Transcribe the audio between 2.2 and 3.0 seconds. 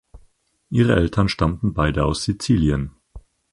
Sizilien.